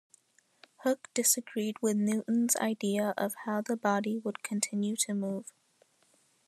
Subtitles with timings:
[0.77, 5.53] Hooke disagreed with Newton's idea of how the body would continue to move.